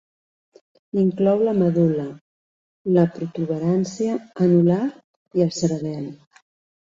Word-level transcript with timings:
Inclou 1.01 1.41
la 1.47 1.51
medul·la, 1.57 2.05
la 2.95 3.03
protuberància 3.17 4.15
anular 4.47 4.79
i 5.41 5.45
el 5.49 5.53
cerebel. 5.59 6.09